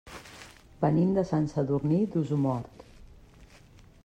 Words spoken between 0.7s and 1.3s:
Venim de